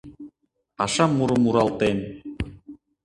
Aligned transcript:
Паша 0.77 1.05
мурым 1.15 1.39
муралтен. 1.43 1.97